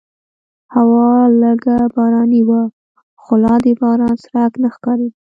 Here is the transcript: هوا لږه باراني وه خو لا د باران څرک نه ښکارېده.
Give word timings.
هوا 0.75 1.09
لږه 1.41 1.77
باراني 1.95 2.41
وه 2.49 2.63
خو 3.21 3.33
لا 3.43 3.53
د 3.63 3.67
باران 3.79 4.13
څرک 4.23 4.51
نه 4.63 4.69
ښکارېده. 4.75 5.15